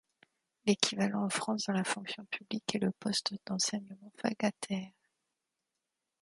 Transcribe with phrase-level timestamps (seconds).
[0.65, 4.89] L'équivalent en France dans la fonction publique est le poste d'enseignant vacataire.